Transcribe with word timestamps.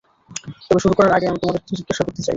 তবে 0.65 0.79
শুরু 0.83 0.93
করার 0.97 1.13
আগে 1.13 1.25
আমি 1.27 1.39
তোমাদের 1.41 1.61
কিছু 1.61 1.75
জিজ্ঞাসা 1.79 2.03
করতে 2.05 2.19
চাই। 2.19 2.29